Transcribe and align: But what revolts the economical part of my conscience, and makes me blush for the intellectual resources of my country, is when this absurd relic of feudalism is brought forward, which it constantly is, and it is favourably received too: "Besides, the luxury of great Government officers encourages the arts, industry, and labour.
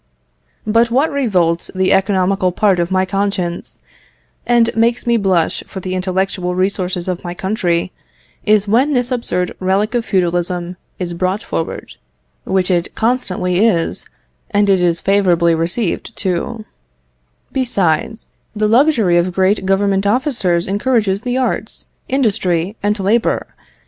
But 0.65 0.89
what 0.89 1.11
revolts 1.11 1.69
the 1.75 1.93
economical 1.93 2.51
part 2.51 2.79
of 2.79 2.89
my 2.89 3.05
conscience, 3.05 3.81
and 4.47 4.75
makes 4.75 5.05
me 5.05 5.15
blush 5.15 5.63
for 5.67 5.79
the 5.79 5.93
intellectual 5.93 6.55
resources 6.55 7.07
of 7.07 7.23
my 7.23 7.35
country, 7.35 7.91
is 8.43 8.67
when 8.67 8.93
this 8.93 9.11
absurd 9.11 9.55
relic 9.59 9.93
of 9.93 10.03
feudalism 10.03 10.75
is 10.97 11.13
brought 11.13 11.43
forward, 11.43 11.97
which 12.45 12.71
it 12.71 12.95
constantly 12.95 13.63
is, 13.63 14.07
and 14.49 14.71
it 14.71 14.81
is 14.81 14.99
favourably 14.99 15.53
received 15.53 16.17
too: 16.17 16.65
"Besides, 17.51 18.25
the 18.55 18.67
luxury 18.67 19.19
of 19.19 19.31
great 19.31 19.67
Government 19.67 20.07
officers 20.07 20.67
encourages 20.67 21.21
the 21.21 21.37
arts, 21.37 21.85
industry, 22.09 22.75
and 22.81 22.99
labour. 22.99 23.45